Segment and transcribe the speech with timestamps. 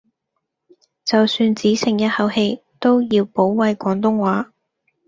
[1.05, 4.51] 就算只剩一口氣都要保衛廣東話